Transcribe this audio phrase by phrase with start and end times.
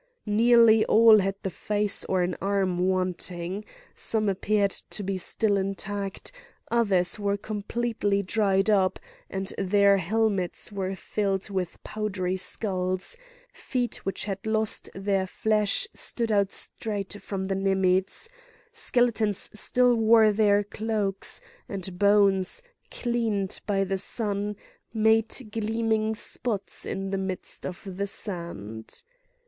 [0.25, 3.63] Nearly all had the face or an arm wanting;
[3.93, 6.31] some appeared to be still intact;
[6.71, 8.97] others were completely dried up,
[9.29, 13.15] and their helmets were filled with powdery skulls;
[13.53, 18.27] feet which had lost their flesh stood out straight from the knemides;
[18.73, 24.55] skeletons still wore their cloaks; and bones, cleaned by the sun,
[24.95, 29.03] made gleaming spots in the midst of the sand.